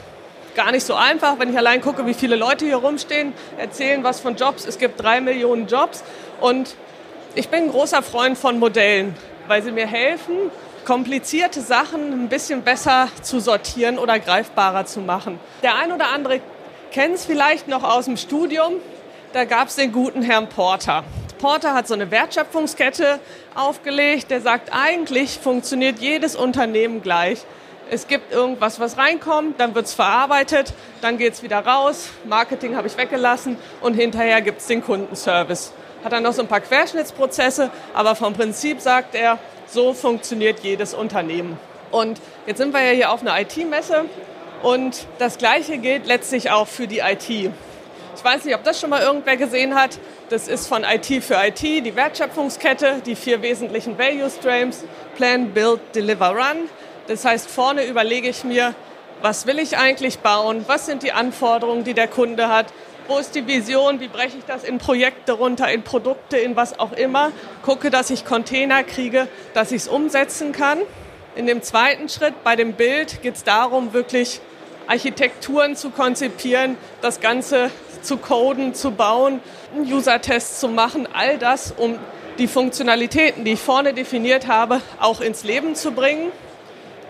gar 0.55 0.73
nicht 0.73 0.85
so 0.85 0.95
einfach. 0.95 1.39
Wenn 1.39 1.51
ich 1.51 1.57
allein 1.57 1.81
gucke, 1.81 2.07
wie 2.07 2.15
viele 2.15 2.37
Leute 2.37 2.65
hier 2.65 2.77
rumstehen, 2.77 3.33
erzählen 3.59 4.03
was 4.05 4.21
von 4.21 4.37
Jobs. 4.37 4.67
Es 4.67 4.79
gibt 4.79 5.03
drei 5.03 5.21
Millionen 5.21 5.67
Jobs 5.67 6.05
und 6.41 6.75
ich 7.35 7.49
bin 7.49 7.65
ein 7.65 7.71
großer 7.71 8.03
Freund 8.03 8.37
von 8.37 8.59
Modellen, 8.59 9.15
weil 9.49 9.63
sie 9.63 9.73
mir 9.73 9.87
helfen, 9.87 10.51
komplizierte 10.85 11.61
Sachen 11.61 12.13
ein 12.13 12.29
bisschen 12.29 12.63
besser 12.63 13.09
zu 13.23 13.41
sortieren 13.41 13.99
oder 13.99 14.19
greifbarer 14.19 14.85
zu 14.85 15.01
machen. 15.01 15.41
Der 15.63 15.77
ein 15.77 15.93
oder 15.93 16.11
andere 16.11 16.41
kennt 16.91 17.15
es 17.15 17.25
vielleicht 17.25 17.69
noch 17.69 17.83
aus 17.83 18.05
dem 18.05 18.17
Studium. 18.17 18.75
Da 19.33 19.45
gab 19.45 19.69
es 19.69 19.77
den 19.77 19.93
guten 19.93 20.23
Herrn 20.23 20.49
Porter. 20.49 21.05
Porter 21.39 21.75
hat 21.75 21.89
so 21.89 21.95
eine 21.95 22.11
Wertschöpfungskette 22.11 23.19
aufgelegt, 23.55 24.31
der 24.31 24.41
sagt, 24.41 24.71
eigentlich 24.73 25.39
funktioniert 25.39 25.99
jedes 25.99 26.37
Unternehmen 26.37 27.03
gleich. 27.03 27.39
Es 27.93 28.09
gibt 28.09 28.33
irgendwas, 28.33 28.81
was 28.81 28.97
reinkommt, 28.97 29.61
dann 29.61 29.75
wird 29.75 29.85
es 29.85 29.93
verarbeitet, 29.93 30.73
dann 31.03 31.19
geht 31.19 31.35
es 31.35 31.43
wieder 31.43 31.59
raus. 31.59 32.09
Marketing 32.25 32.75
habe 32.75 32.89
ich 32.89 32.97
weggelassen 32.97 33.59
und 33.83 33.93
hinterher 33.93 34.41
gibt 34.41 34.63
es 34.63 34.67
den 34.67 34.83
Kundenservice. 34.83 35.75
Hat 36.03 36.11
dann 36.13 36.23
noch 36.23 36.33
so 36.33 36.41
ein 36.41 36.49
paar 36.49 36.63
Querschnittsprozesse, 36.63 37.71
aber 37.93 38.15
vom 38.17 38.33
Prinzip 38.33 38.81
sagt 38.81 39.15
er, 39.15 39.39
so 39.67 39.93
funktioniert 39.93 40.61
jedes 40.61 40.95
Unternehmen. 40.95 41.59
Und 41.91 42.19
jetzt 42.47 42.57
sind 42.57 42.73
wir 42.73 42.81
ja 42.81 42.93
hier 42.93 43.13
auf 43.13 43.21
einer 43.21 43.39
IT-Messe 43.39 44.07
und 44.63 45.07
das 45.19 45.37
Gleiche 45.37 45.77
gilt 45.77 46.07
letztlich 46.07 46.51
auch 46.51 46.69
für 46.69 46.87
die 46.87 47.01
IT. 47.01 47.29
Ich 47.29 48.25
weiß 48.25 48.47
nicht, 48.47 48.55
ob 48.55 48.65
das 48.65 48.81
schon 48.81 48.89
mal 48.89 49.03
irgendwer 49.03 49.37
gesehen 49.37 49.75
hat. 49.75 49.99
Das 50.31 50.49
ist 50.49 50.67
von 50.67 50.83
IT 50.85 51.23
für 51.23 51.35
IT, 51.35 51.61
die 51.61 51.95
Wertschöpfungskette, 51.95 53.03
die 53.05 53.17
vier 53.17 53.43
wesentlichen 53.43 53.99
Value 53.99 54.31
Streams, 54.31 54.83
Plan, 55.15 55.51
Build, 55.51 55.81
Deliver, 55.95 56.31
Run. 56.31 56.71
Das 57.09 57.25
heißt, 57.25 57.51
vorne 57.51 57.85
überlege 57.87 58.29
ich 58.29 58.45
mir, 58.45 58.75
was 59.21 59.47
will 59.47 59.59
ich 59.59 59.77
eigentlich 59.77 60.19
bauen? 60.19 60.65
Was 60.67 60.87
sind 60.87 61.03
die 61.03 61.13
Anforderungen, 61.13 61.85
die 61.85 61.95
der 61.95 62.09
Kunde 62.09 62.49
hat? 62.49 62.67
Wo 63.09 63.19
ist 63.19 63.35
die 63.35 63.47
Vision? 63.47 64.01
Wie 64.01 64.09
breche 64.09 64.39
ich 64.39 64.45
das 64.45 64.65
in 64.65 64.79
Projekte 64.79 65.33
runter, 65.33 65.71
in 65.71 65.83
Produkte, 65.83 66.37
in 66.37 66.57
was 66.57 66.79
auch 66.79 66.93
immer? 66.93 67.33
Gucke, 67.63 67.91
dass 67.91 68.11
ich 68.11 68.25
Container 68.25 68.85
kriege, 68.85 69.29
dass 69.55 69.73
ich 69.73 69.83
es 69.83 69.89
umsetzen 69.89 70.53
kann. 70.53 70.79
In 71.35 71.47
dem 71.47 71.63
zweiten 71.63 72.09
Schritt, 72.09 72.45
bei 72.45 72.57
dem 72.57 72.75
Bild, 72.75 73.23
geht 73.23 73.37
es 73.37 73.45
darum, 73.45 73.93
wirklich 73.93 74.41
Architekturen 74.87 75.77
zu 75.77 75.91
konzipieren, 75.91 76.77
das 77.01 77.21
Ganze 77.21 77.71
zu 78.03 78.17
coden, 78.17 78.75
zu 78.75 78.91
bauen, 78.91 79.41
User-Tests 79.77 80.61
zu 80.61 80.69
machen, 80.69 81.09
all 81.13 81.39
das, 81.39 81.73
um 81.77 81.99
die 82.39 82.49
Funktionalitäten, 82.49 83.45
die 83.45 83.53
ich 83.53 83.61
vorne 83.61 83.95
definiert 83.95 84.47
habe, 84.47 84.81
auch 85.01 85.21
ins 85.21 85.45
Leben 85.45 85.75
zu 85.75 85.93
bringen. 85.93 86.33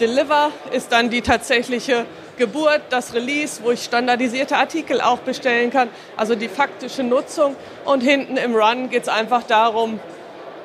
Deliver 0.02 0.50
ist 0.72 0.90
dann 0.90 1.10
die 1.10 1.22
tatsächliche 1.22 2.06
Geburt, 2.36 2.80
das 2.90 3.14
Release, 3.14 3.62
wo 3.62 3.70
ich 3.70 3.84
standardisierte 3.84 4.56
Artikel 4.56 5.00
auch 5.00 5.20
bestellen 5.20 5.70
kann, 5.70 5.88
also 6.16 6.34
die 6.34 6.48
faktische 6.48 7.04
Nutzung. 7.04 7.54
Und 7.84 8.00
hinten 8.00 8.36
im 8.36 8.56
Run 8.56 8.90
geht 8.90 9.04
es 9.04 9.08
einfach 9.08 9.44
darum, 9.44 10.00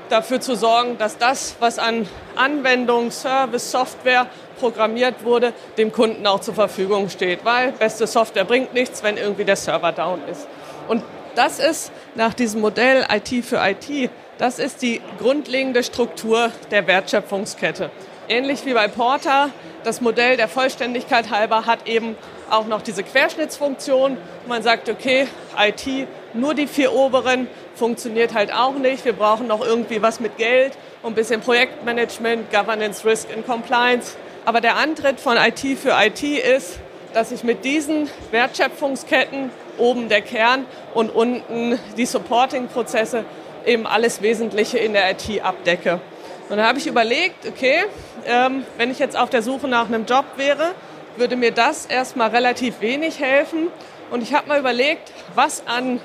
dafür 0.10 0.41
zu 0.41 0.56
sorgen, 0.56 0.98
dass 0.98 1.20
das, 1.20 1.56
was 1.60 1.77
an 1.77 2.08
Anwendung, 2.36 3.12
Service, 3.12 3.70
Software 3.70 4.25
programmiert 4.60 5.24
wurde, 5.24 5.53
dem 5.77 5.91
Kunden 5.91 6.25
auch 6.25 6.39
zur 6.39 6.56
Verfügung 6.56 7.08
steht. 7.08 7.46
Weil 7.46 7.74
beste 7.74 8.08
Software 8.08 8.46
bringt 8.46 8.74
nichts, 8.74 9.03
wenn 9.03 9.17
irgendwie 9.17 9.46
der 9.46 9.56
Server 9.56 9.91
down 9.91 10.20
ist. 10.32 10.48
Und 10.88 11.03
das 11.36 11.60
ist 11.60 11.91
nach 12.15 12.34
diesem 12.34 12.62
Modell 12.62 13.06
IT 13.13 13.46
für 13.46 13.58
IT, 13.58 14.10
das 14.39 14.58
ist 14.58 14.82
die 14.82 15.00
grundlegende 15.20 15.84
Struktur 15.84 16.50
der 16.72 16.88
Wertschöpfungskette. 16.88 17.91
Ähnlich 18.29 18.65
wie 18.65 18.74
bei 18.74 18.89
Porter, 18.89 19.51
das 19.86 20.01
Modell 20.01 20.36
der 20.36 20.50
Vollständigkeit 20.50 21.29
halber 21.29 21.65
hat 21.65 21.88
eben 21.88 22.17
auch 22.50 22.67
noch 22.67 22.81
diese 22.81 23.01
Querschnittsfunktion. 23.03 24.17
Man 24.48 24.63
sagt, 24.63 24.89
okay, 24.89 25.27
IT, 25.57 26.07
nur 26.34 26.53
die 26.53 26.67
vier 26.67 26.91
oberen 26.91 27.48
funktioniert 27.75 28.34
halt 28.34 28.53
auch 28.53 28.74
nicht. 28.74 29.05
Wir 29.05 29.13
brauchen 29.13 29.48
noch 29.48 29.65
irgendwie 29.65 30.01
was 30.01 30.19
mit 30.19 30.36
Geld 30.36 30.74
und 31.03 31.13
ein 31.13 31.15
bisschen 31.15 31.39
Projektmanagement, 31.39 32.51
Governance, 32.51 33.05
Risk 33.05 33.29
and 33.34 33.46
Compliance. 33.46 34.17
Aber 34.43 34.60
der 34.60 34.75
Antritt 34.75 35.22
von 35.22 35.38
IT 35.38 35.79
für 35.79 35.96
IT 35.98 36.22
ist, 36.22 36.79
dass 37.13 37.31
ich 37.31 37.46
mit 37.46 37.63
diesen 37.63 38.10
Wertschöpfungsketten, 38.31 39.51
oben 39.77 40.10
der 40.10 40.22
Kern 40.22 40.65
und 40.93 41.15
unten 41.15 41.79
die 41.96 42.05
Supporting-Prozesse, 42.05 43.24
eben 43.65 43.88
alles 43.88 44.22
Wesentliche 44.22 44.79
in 44.79 44.91
der 44.91 45.12
IT 45.12 45.41
abdecke. 45.41 46.01
Und 46.49 46.57
da 46.57 46.67
habe 46.67 46.79
ich 46.79 46.87
überlegt, 46.87 47.45
okay, 47.45 47.85
ähm, 48.25 48.65
wenn 48.77 48.89
ich 48.89 48.99
jetzt 48.99 49.17
auf 49.17 49.29
der 49.29 49.41
Suche 49.41 49.67
nach 49.67 49.87
einem 49.87 50.05
Job 50.05 50.25
wäre, 50.37 50.73
würde 51.17 51.35
mir 51.35 51.51
das 51.51 51.85
erstmal 51.85 52.29
relativ 52.29 52.79
wenig 52.79 53.19
helfen. 53.19 53.67
Und 54.11 54.23
ich 54.23 54.33
habe 54.33 54.47
mal 54.47 54.59
überlegt, 54.59 55.11
was 55.35 55.65
an 55.67 55.99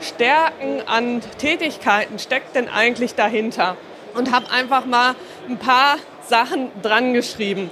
Stärken, 0.00 0.82
an 0.86 1.22
Tätigkeiten 1.38 2.18
steckt 2.18 2.56
denn 2.56 2.68
eigentlich 2.68 3.14
dahinter? 3.14 3.76
Und 4.14 4.32
habe 4.32 4.50
einfach 4.50 4.84
mal 4.84 5.14
ein 5.48 5.58
paar 5.58 5.96
Sachen 6.26 6.70
dran 6.82 7.12
geschrieben. 7.12 7.70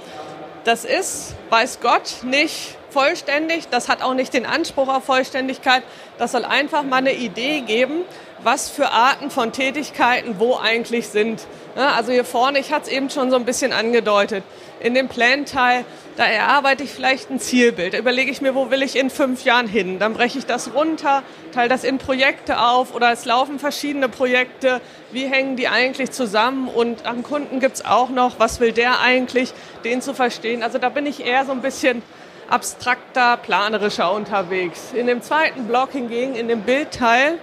Das 0.63 0.85
ist, 0.85 1.35
weiß 1.49 1.79
Gott, 1.81 2.23
nicht 2.23 2.77
vollständig. 2.89 3.67
Das 3.69 3.89
hat 3.89 4.01
auch 4.01 4.13
nicht 4.13 4.33
den 4.33 4.45
Anspruch 4.45 4.87
auf 4.87 5.03
Vollständigkeit. 5.03 5.83
Das 6.17 6.31
soll 6.31 6.45
einfach 6.45 6.83
mal 6.83 6.97
eine 6.97 7.13
Idee 7.13 7.61
geben, 7.61 8.03
was 8.43 8.69
für 8.69 8.91
Arten 8.91 9.29
von 9.29 9.51
Tätigkeiten 9.51 10.35
wo 10.39 10.57
eigentlich 10.57 11.07
sind. 11.07 11.45
Also 11.75 12.11
hier 12.11 12.25
vorne, 12.25 12.59
ich 12.59 12.71
hatte 12.71 12.87
es 12.87 12.91
eben 12.91 13.09
schon 13.09 13.29
so 13.29 13.35
ein 13.35 13.45
bisschen 13.45 13.73
angedeutet, 13.73 14.43
in 14.79 14.93
dem 14.93 15.07
Plan-Teil, 15.07 15.85
da 16.17 16.25
erarbeite 16.25 16.83
ich 16.83 16.91
vielleicht 16.91 17.31
ein 17.31 17.39
Zielbild. 17.39 17.93
Da 17.93 17.97
überlege 17.97 18.31
ich 18.31 18.41
mir, 18.41 18.53
wo 18.53 18.69
will 18.69 18.83
ich 18.83 18.95
in 18.95 19.09
fünf 19.09 19.43
Jahren 19.43 19.67
hin? 19.67 19.97
Dann 19.99 20.13
breche 20.13 20.37
ich 20.37 20.45
das 20.45 20.73
runter, 20.73 21.23
teile 21.51 21.69
das 21.69 21.83
in 21.83 21.97
Projekte 21.97 22.59
auf 22.59 22.93
oder 22.93 23.11
es 23.11 23.25
laufen 23.25 23.59
verschiedene 23.59 24.07
Projekte. 24.09 24.81
Wie 25.11 25.25
hängen 25.25 25.55
die 25.55 25.67
eigentlich 25.67 26.11
zusammen? 26.11 26.67
Und 26.67 27.05
am 27.05 27.23
Kunden 27.23 27.59
gibt 27.59 27.77
es 27.77 27.85
auch 27.85 28.09
noch, 28.09 28.39
was 28.39 28.59
will 28.59 28.71
der 28.71 28.99
eigentlich, 28.99 29.51
den 29.83 30.01
zu 30.01 30.13
verstehen. 30.13 30.63
Also 30.63 30.77
da 30.77 30.89
bin 30.89 31.05
ich 31.05 31.25
eher 31.25 31.45
so 31.45 31.51
ein 31.51 31.61
bisschen 31.61 32.03
abstrakter, 32.49 33.37
planerischer 33.37 34.11
unterwegs. 34.11 34.93
In 34.93 35.07
dem 35.07 35.21
zweiten 35.21 35.65
Block 35.65 35.91
hingegen, 35.91 36.35
in 36.35 36.47
dem 36.47 36.61
Bildteil, 36.61 37.39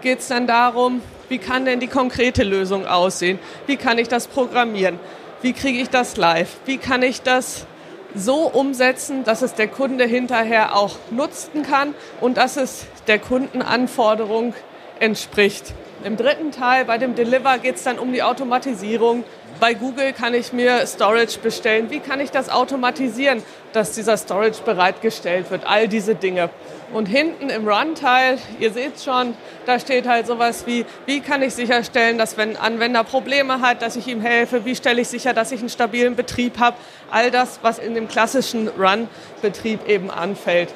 geht 0.00 0.20
es 0.20 0.28
dann 0.28 0.46
darum, 0.46 1.02
wie 1.28 1.38
kann 1.38 1.64
denn 1.64 1.80
die 1.80 1.88
konkrete 1.88 2.42
Lösung 2.42 2.86
aussehen? 2.86 3.38
Wie 3.66 3.76
kann 3.76 3.98
ich 3.98 4.08
das 4.08 4.26
programmieren? 4.26 4.98
Wie 5.42 5.52
kriege 5.52 5.80
ich 5.80 5.90
das 5.90 6.16
live? 6.16 6.56
Wie 6.64 6.78
kann 6.78 7.02
ich 7.02 7.22
das 7.22 7.66
so 8.14 8.46
umsetzen, 8.46 9.24
dass 9.24 9.42
es 9.42 9.54
der 9.54 9.68
Kunde 9.68 10.04
hinterher 10.04 10.74
auch 10.74 10.96
nutzen 11.10 11.62
kann 11.62 11.94
und 12.20 12.36
dass 12.36 12.56
es 12.56 12.86
der 13.06 13.18
Kundenanforderung 13.18 14.54
entspricht? 15.00 15.74
Im 16.04 16.16
dritten 16.16 16.52
Teil, 16.52 16.84
bei 16.84 16.96
dem 16.96 17.14
Deliver, 17.14 17.58
geht 17.58 17.76
es 17.76 17.82
dann 17.82 17.98
um 17.98 18.12
die 18.12 18.22
Automatisierung. 18.22 19.24
Bei 19.60 19.74
Google 19.74 20.12
kann 20.12 20.34
ich 20.34 20.52
mir 20.52 20.86
Storage 20.86 21.40
bestellen. 21.40 21.90
Wie 21.90 21.98
kann 21.98 22.20
ich 22.20 22.30
das 22.30 22.48
automatisieren, 22.48 23.42
dass 23.72 23.90
dieser 23.90 24.16
Storage 24.16 24.62
bereitgestellt 24.64 25.50
wird? 25.50 25.66
All 25.66 25.88
diese 25.88 26.14
Dinge. 26.14 26.48
Und 26.92 27.06
hinten 27.06 27.50
im 27.50 27.66
Run-Teil, 27.66 28.38
ihr 28.60 28.70
seht 28.70 29.02
schon, 29.02 29.34
da 29.66 29.80
steht 29.80 30.06
halt 30.06 30.28
sowas 30.28 30.66
wie, 30.66 30.86
wie 31.06 31.20
kann 31.20 31.42
ich 31.42 31.54
sicherstellen, 31.54 32.18
dass 32.18 32.36
wenn 32.36 32.50
ein 32.50 32.56
Anwender 32.56 33.02
Probleme 33.02 33.60
hat, 33.60 33.82
dass 33.82 33.96
ich 33.96 34.06
ihm 34.06 34.20
helfe? 34.20 34.64
Wie 34.64 34.76
stelle 34.76 35.00
ich 35.00 35.08
sicher, 35.08 35.34
dass 35.34 35.50
ich 35.50 35.58
einen 35.58 35.70
stabilen 35.70 36.14
Betrieb 36.14 36.60
habe? 36.60 36.76
All 37.10 37.32
das, 37.32 37.58
was 37.62 37.80
in 37.80 37.94
dem 37.94 38.06
klassischen 38.06 38.68
Run-Betrieb 38.68 39.88
eben 39.88 40.08
anfällt. 40.08 40.72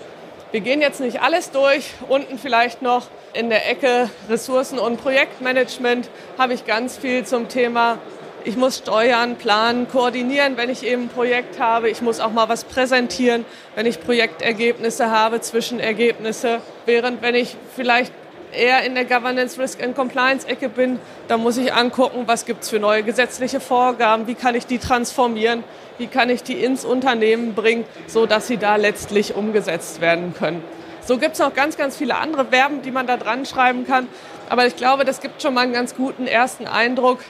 Wir 0.50 0.60
gehen 0.60 0.80
jetzt 0.80 1.00
nicht 1.00 1.22
alles 1.22 1.52
durch. 1.52 1.94
Unten 2.08 2.36
vielleicht 2.36 2.82
noch 2.82 3.06
in 3.32 3.48
der 3.48 3.70
Ecke 3.70 4.10
Ressourcen- 4.28 4.80
und 4.80 5.00
Projektmanagement 5.00 6.10
habe 6.36 6.52
ich 6.52 6.66
ganz 6.66 6.98
viel 6.98 7.24
zum 7.24 7.48
Thema 7.48 7.98
ich 8.44 8.56
muss 8.56 8.78
steuern, 8.78 9.36
planen, 9.36 9.88
koordinieren, 9.88 10.56
wenn 10.56 10.70
ich 10.70 10.84
eben 10.84 11.02
ein 11.02 11.08
Projekt 11.08 11.60
habe. 11.60 11.90
Ich 11.90 12.02
muss 12.02 12.20
auch 12.20 12.32
mal 12.32 12.48
was 12.48 12.64
präsentieren, 12.64 13.44
wenn 13.74 13.86
ich 13.86 14.00
Projektergebnisse 14.00 15.10
habe, 15.10 15.40
Zwischenergebnisse. 15.40 16.60
Während 16.86 17.22
wenn 17.22 17.34
ich 17.34 17.56
vielleicht 17.76 18.12
eher 18.52 18.82
in 18.82 18.94
der 18.94 19.04
Governance, 19.04 19.60
Risk 19.60 19.82
and 19.82 19.94
Compliance 19.94 20.46
Ecke 20.46 20.68
bin, 20.68 20.98
dann 21.28 21.40
muss 21.40 21.56
ich 21.56 21.72
angucken, 21.72 22.24
was 22.26 22.44
gibt 22.44 22.64
es 22.64 22.70
für 22.70 22.78
neue 22.78 23.02
gesetzliche 23.02 23.60
Vorgaben, 23.60 24.26
wie 24.26 24.34
kann 24.34 24.54
ich 24.54 24.66
die 24.66 24.78
transformieren, 24.78 25.64
wie 25.98 26.06
kann 26.06 26.28
ich 26.28 26.42
die 26.42 26.62
ins 26.62 26.84
Unternehmen 26.84 27.54
bringen, 27.54 27.84
so 28.06 28.26
dass 28.26 28.46
sie 28.46 28.58
da 28.58 28.76
letztlich 28.76 29.34
umgesetzt 29.34 30.00
werden 30.00 30.34
können. 30.34 30.62
So 31.04 31.18
gibt 31.18 31.32
es 31.32 31.40
noch 31.40 31.54
ganz, 31.54 31.76
ganz 31.76 31.96
viele 31.96 32.16
andere 32.16 32.46
Verben, 32.46 32.82
die 32.82 32.92
man 32.92 33.06
da 33.06 33.16
dran 33.16 33.44
schreiben 33.44 33.86
kann. 33.86 34.06
Aber 34.48 34.66
ich 34.66 34.76
glaube, 34.76 35.04
das 35.04 35.20
gibt 35.20 35.42
schon 35.42 35.54
mal 35.54 35.62
einen 35.62 35.72
ganz 35.72 35.96
guten 35.96 36.26
ersten 36.26 36.66
Eindruck, 36.66 37.20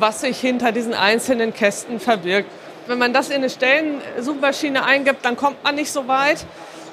was 0.00 0.20
sich 0.20 0.38
hinter 0.40 0.72
diesen 0.72 0.94
einzelnen 0.94 1.52
Kästen 1.52 2.00
verbirgt. 2.00 2.50
Wenn 2.86 2.98
man 2.98 3.12
das 3.12 3.28
in 3.28 3.36
eine 3.36 3.50
Stellensuchmaschine 3.50 4.84
eingibt, 4.84 5.24
dann 5.24 5.36
kommt 5.36 5.62
man 5.62 5.74
nicht 5.74 5.92
so 5.92 6.08
weit. 6.08 6.44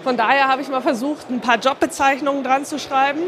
Von 0.04 0.18
daher 0.18 0.48
habe 0.48 0.62
ich 0.62 0.68
mal 0.68 0.82
versucht, 0.82 1.30
ein 1.30 1.42
paar 1.42 1.58
Jobbezeichnungen 1.58 2.44
dran 2.44 2.66
zu 2.66 2.78
schreiben. 2.78 3.22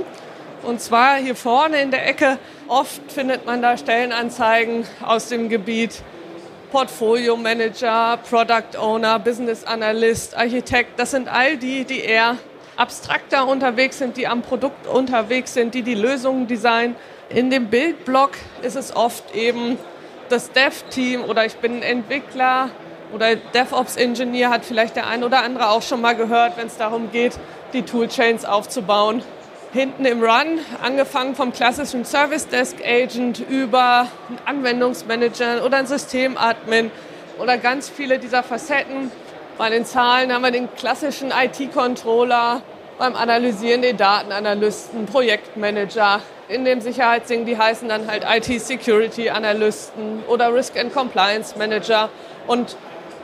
Und 0.63 0.81
zwar 0.81 1.15
hier 1.15 1.35
vorne 1.35 1.81
in 1.81 1.91
der 1.91 2.07
Ecke. 2.07 2.37
Oft 2.67 3.11
findet 3.11 3.45
man 3.45 3.61
da 3.61 3.77
Stellenanzeigen 3.77 4.85
aus 5.01 5.29
dem 5.29 5.49
Gebiet 5.49 6.01
Portfolio 6.71 7.37
Manager, 7.37 8.19
Product 8.29 8.77
Owner, 8.77 9.19
Business 9.19 9.63
Analyst, 9.63 10.35
Architekt. 10.35 10.99
Das 10.99 11.11
sind 11.11 11.29
all 11.29 11.55
die, 11.55 11.85
die 11.85 12.01
eher 12.01 12.35
abstrakter 12.75 13.47
unterwegs 13.47 13.97
sind, 13.97 14.17
die 14.17 14.27
am 14.27 14.41
Produkt 14.41 14.85
unterwegs 14.87 15.53
sind, 15.53 15.73
die 15.73 15.81
die 15.81 15.95
Lösungen 15.95 16.47
designen 16.47 16.95
in 17.29 17.49
dem 17.49 17.67
Bildblock 17.67 18.31
ist 18.61 18.75
es 18.75 18.95
oft 18.95 19.35
eben 19.35 19.77
das 20.29 20.51
Dev-Team 20.51 21.23
oder 21.23 21.45
ich 21.45 21.55
bin 21.57 21.77
ein 21.77 21.81
Entwickler 21.83 22.69
oder 23.13 23.35
DevOps-Ingenieur, 23.35 24.49
hat 24.49 24.65
vielleicht 24.65 24.95
der 24.95 25.07
ein 25.07 25.23
oder 25.23 25.43
andere 25.43 25.69
auch 25.69 25.81
schon 25.81 26.01
mal 26.01 26.15
gehört, 26.15 26.57
wenn 26.57 26.67
es 26.67 26.77
darum 26.77 27.11
geht, 27.11 27.33
die 27.73 27.83
Toolchains 27.83 28.45
aufzubauen. 28.45 29.23
Hinten 29.73 30.05
im 30.05 30.21
Run, 30.21 30.59
angefangen 30.81 31.35
vom 31.35 31.51
klassischen 31.51 32.05
Service 32.05 32.47
Desk 32.47 32.77
Agent 32.85 33.39
über 33.39 34.07
einen 34.27 34.39
Anwendungsmanager 34.45 35.65
oder 35.65 35.77
einen 35.77 35.87
Systemadmin 35.87 36.91
oder 37.39 37.57
ganz 37.57 37.89
viele 37.89 38.17
dieser 38.19 38.43
Facetten. 38.43 39.11
Bei 39.57 39.69
den 39.69 39.85
Zahlen 39.85 40.33
haben 40.33 40.41
wir 40.43 40.51
den 40.51 40.73
klassischen 40.75 41.31
IT-Controller, 41.31 42.61
beim 42.97 43.15
Analysieren 43.15 43.81
den 43.81 43.97
Datenanalysten, 43.97 45.05
Projektmanager, 45.05 46.21
in 46.49 46.65
dem 46.65 46.81
Sicherheitsding, 46.81 47.45
die 47.45 47.57
heißen 47.57 47.89
dann 47.89 48.07
halt 48.07 48.23
IT-Security-Analysten 48.27 50.23
oder 50.27 50.53
Risk 50.53 50.77
and 50.77 50.93
Compliance 50.93 51.57
Manager. 51.57 52.09
Und 52.47 52.77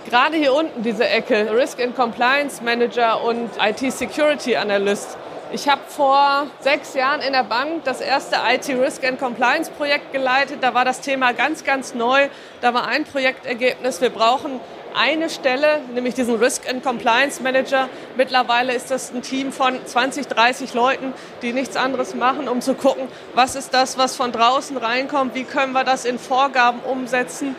gerade 0.09 0.35
hier 0.35 0.53
unten 0.53 0.83
diese 0.83 1.07
Ecke, 1.07 1.55
Risk 1.55 1.81
and 1.81 1.95
Compliance 1.95 2.61
Manager 2.63 3.23
und 3.23 3.49
IT-Security 3.59 4.57
Analyst. 4.57 5.17
Ich 5.53 5.69
habe 5.69 5.81
vor 5.87 6.47
sechs 6.61 6.95
Jahren 6.95 7.21
in 7.21 7.31
der 7.31 7.43
Bank 7.43 7.83
das 7.85 8.01
erste 8.01 8.37
IT 8.51 8.67
Risk 8.69 9.05
and 9.05 9.19
Compliance 9.19 9.69
Projekt 9.69 10.11
geleitet. 10.11 10.57
Da 10.61 10.73
war 10.73 10.83
das 10.83 10.99
Thema 10.99 11.31
ganz, 11.31 11.63
ganz 11.63 11.93
neu. 11.93 12.27
Da 12.59 12.73
war 12.73 12.87
ein 12.87 13.03
Projektergebnis, 13.03 14.01
wir 14.01 14.09
brauchen 14.09 14.59
eine 14.95 15.29
Stelle, 15.29 15.81
nämlich 15.93 16.13
diesen 16.13 16.35
Risk 16.35 16.69
and 16.69 16.83
Compliance 16.83 17.41
Manager. 17.41 17.89
Mittlerweile 18.15 18.73
ist 18.73 18.91
das 18.91 19.13
ein 19.13 19.21
Team 19.21 19.51
von 19.51 19.85
20, 19.85 20.27
30 20.27 20.73
Leuten, 20.73 21.13
die 21.41 21.53
nichts 21.53 21.75
anderes 21.75 22.15
machen, 22.15 22.47
um 22.47 22.61
zu 22.61 22.73
gucken, 22.73 23.07
was 23.33 23.55
ist 23.55 23.73
das, 23.73 23.97
was 23.97 24.15
von 24.15 24.31
draußen 24.31 24.77
reinkommt, 24.77 25.35
wie 25.35 25.43
können 25.43 25.73
wir 25.73 25.83
das 25.83 26.05
in 26.05 26.19
Vorgaben 26.19 26.79
umsetzen, 26.79 27.55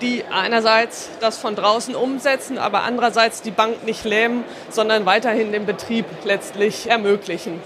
die 0.00 0.24
einerseits 0.30 1.08
das 1.20 1.38
von 1.38 1.54
draußen 1.56 1.94
umsetzen, 1.94 2.58
aber 2.58 2.82
andererseits 2.82 3.42
die 3.42 3.50
Bank 3.50 3.84
nicht 3.84 4.04
lähmen, 4.04 4.44
sondern 4.70 5.06
weiterhin 5.06 5.52
den 5.52 5.66
Betrieb 5.66 6.06
letztlich 6.24 6.90
ermöglichen. 6.90 7.60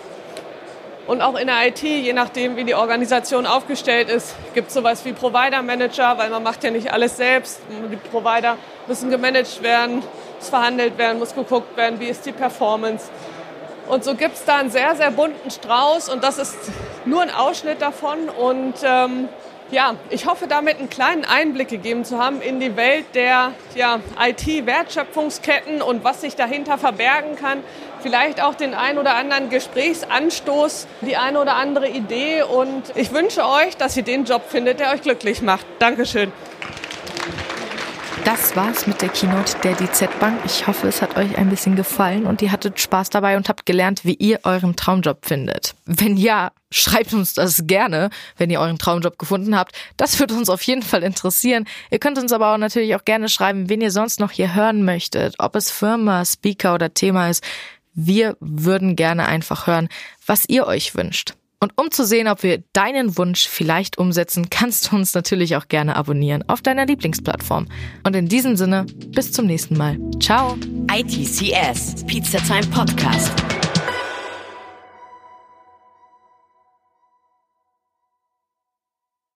Und 1.08 1.22
auch 1.22 1.36
in 1.36 1.46
der 1.46 1.66
IT, 1.66 1.82
je 1.82 2.12
nachdem, 2.12 2.56
wie 2.56 2.64
die 2.64 2.74
Organisation 2.74 3.46
aufgestellt 3.46 4.10
ist, 4.10 4.34
gibt 4.52 4.68
es 4.68 4.74
sowas 4.74 5.06
wie 5.06 5.14
Provider 5.14 5.62
Manager, 5.62 6.18
weil 6.18 6.28
man 6.28 6.42
macht 6.42 6.62
ja 6.62 6.70
nicht 6.70 6.92
alles 6.92 7.16
selbst. 7.16 7.62
Die 7.90 7.96
Provider 7.96 8.58
müssen 8.86 9.08
gemanagt 9.08 9.62
werden, 9.62 10.02
muss 10.36 10.50
verhandelt 10.50 10.98
werden, 10.98 11.18
muss 11.18 11.34
geguckt 11.34 11.78
werden, 11.78 11.98
wie 11.98 12.08
ist 12.08 12.26
die 12.26 12.32
Performance. 12.32 13.08
Und 13.88 14.04
so 14.04 14.14
gibt 14.16 14.34
es 14.34 14.44
da 14.44 14.56
einen 14.56 14.70
sehr, 14.70 14.96
sehr 14.96 15.10
bunten 15.10 15.50
Strauß 15.50 16.10
und 16.10 16.22
das 16.22 16.36
ist 16.36 16.58
nur 17.06 17.22
ein 17.22 17.30
Ausschnitt 17.34 17.80
davon. 17.80 18.28
Und 18.28 18.74
ähm, 18.84 19.30
Ja, 19.70 19.96
ich 20.08 20.24
hoffe 20.24 20.46
damit 20.46 20.78
einen 20.78 20.88
kleinen 20.88 21.26
Einblick 21.26 21.68
gegeben 21.68 22.02
zu 22.02 22.18
haben 22.18 22.40
in 22.40 22.58
die 22.58 22.74
Welt 22.76 23.04
der 23.14 23.52
ja, 23.74 24.00
IT-Wertschöpfungsketten 24.18 25.82
und 25.82 26.04
was 26.04 26.22
sich 26.22 26.36
dahinter 26.36 26.78
verbergen 26.78 27.36
kann. 27.36 27.62
Vielleicht 28.00 28.42
auch 28.42 28.54
den 28.54 28.74
ein 28.74 28.98
oder 28.98 29.16
anderen 29.16 29.50
Gesprächsanstoß, 29.50 30.86
die 31.00 31.16
eine 31.16 31.40
oder 31.40 31.56
andere 31.56 31.88
Idee. 31.88 32.42
Und 32.42 32.84
ich 32.94 33.12
wünsche 33.12 33.44
euch, 33.44 33.76
dass 33.76 33.96
ihr 33.96 34.04
den 34.04 34.24
Job 34.24 34.42
findet, 34.48 34.80
der 34.80 34.92
euch 34.92 35.02
glücklich 35.02 35.42
macht. 35.42 35.66
Dankeschön. 35.78 36.32
Das 38.28 38.54
war's 38.56 38.86
mit 38.86 39.00
der 39.00 39.08
Keynote 39.08 39.56
der 39.64 39.74
DZ 39.74 40.20
Bank. 40.20 40.38
Ich 40.44 40.66
hoffe, 40.66 40.86
es 40.86 41.00
hat 41.00 41.16
euch 41.16 41.38
ein 41.38 41.48
bisschen 41.48 41.76
gefallen 41.76 42.26
und 42.26 42.42
ihr 42.42 42.52
hattet 42.52 42.78
Spaß 42.78 43.08
dabei 43.08 43.38
und 43.38 43.48
habt 43.48 43.64
gelernt, 43.64 44.04
wie 44.04 44.12
ihr 44.12 44.40
euren 44.42 44.76
Traumjob 44.76 45.24
findet. 45.24 45.74
Wenn 45.86 46.18
ja, 46.18 46.50
schreibt 46.70 47.14
uns 47.14 47.32
das 47.32 47.62
gerne, 47.66 48.10
wenn 48.36 48.50
ihr 48.50 48.60
euren 48.60 48.78
Traumjob 48.78 49.18
gefunden 49.18 49.56
habt. 49.56 49.74
Das 49.96 50.20
würde 50.20 50.34
uns 50.34 50.50
auf 50.50 50.60
jeden 50.62 50.82
Fall 50.82 51.04
interessieren. 51.04 51.64
Ihr 51.90 52.00
könnt 52.00 52.18
uns 52.18 52.32
aber 52.32 52.52
auch 52.52 52.58
natürlich 52.58 52.94
auch 52.96 53.04
gerne 53.06 53.30
schreiben, 53.30 53.70
wen 53.70 53.80
ihr 53.80 53.90
sonst 53.90 54.20
noch 54.20 54.30
hier 54.30 54.54
hören 54.54 54.84
möchtet, 54.84 55.36
ob 55.38 55.56
es 55.56 55.70
Firma, 55.70 56.22
Speaker 56.26 56.74
oder 56.74 56.92
Thema 56.92 57.30
ist. 57.30 57.42
Wir 58.00 58.36
würden 58.38 58.94
gerne 58.94 59.26
einfach 59.26 59.66
hören, 59.66 59.88
was 60.24 60.48
ihr 60.48 60.68
euch 60.68 60.94
wünscht. 60.94 61.34
Und 61.58 61.72
um 61.76 61.90
zu 61.90 62.04
sehen, 62.04 62.28
ob 62.28 62.44
wir 62.44 62.62
deinen 62.72 63.18
Wunsch 63.18 63.48
vielleicht 63.48 63.98
umsetzen, 63.98 64.48
kannst 64.50 64.92
du 64.92 64.96
uns 64.96 65.14
natürlich 65.14 65.56
auch 65.56 65.66
gerne 65.66 65.96
abonnieren 65.96 66.44
auf 66.48 66.62
deiner 66.62 66.86
Lieblingsplattform. 66.86 67.66
Und 68.04 68.14
in 68.14 68.28
diesem 68.28 68.56
Sinne, 68.56 68.86
bis 69.08 69.32
zum 69.32 69.46
nächsten 69.46 69.76
Mal. 69.76 69.98
Ciao. 70.20 70.56
ITCS, 70.88 72.04
Pizza 72.06 72.38
Time 72.38 72.66
Podcast. 72.68 73.32